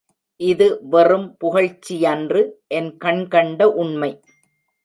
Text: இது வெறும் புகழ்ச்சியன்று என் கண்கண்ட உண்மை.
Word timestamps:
இது 0.39 0.67
வெறும் 0.89 1.27
புகழ்ச்சியன்று 1.43 2.41
என் 2.67 2.91
கண்கண்ட 2.97 3.69
உண்மை. 3.75 4.11